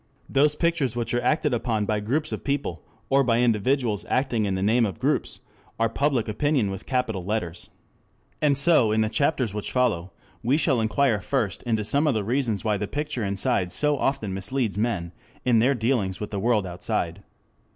Those 0.27 0.55
pictures 0.55 0.95
which 0.95 1.13
are 1.13 1.21
acted 1.21 1.53
upon 1.53 1.85
by 1.85 1.99
groups 1.99 2.31
of 2.31 2.43
people, 2.43 2.81
or 3.11 3.23
by 3.23 3.39
individuals 3.41 4.03
acting 4.09 4.45
in 4.45 4.55
the 4.55 4.63
name 4.63 4.83
of 4.83 4.97
groups, 4.97 5.41
are 5.79 5.89
Public 5.89 6.27
Opinion 6.27 6.71
with 6.71 6.87
capital 6.87 7.23
letters. 7.23 7.69
And 8.41 8.57
so 8.57 8.91
in 8.91 9.01
the 9.01 9.09
chapters 9.09 9.53
which 9.53 9.71
follow 9.71 10.11
we 10.41 10.57
shall 10.57 10.81
inquire 10.81 11.21
first 11.21 11.61
into 11.67 11.85
some 11.85 12.07
of 12.07 12.15
the 12.15 12.23
reasons 12.23 12.65
why 12.65 12.77
the 12.77 12.87
picture 12.87 13.23
inside 13.23 13.71
so 13.71 13.95
often 13.95 14.33
misleads 14.33 14.75
men 14.75 15.11
in 15.45 15.59
their 15.59 15.75
dealings 15.75 16.19
with 16.19 16.31
the 16.31 16.39
world 16.39 16.65
outside. 16.65 17.21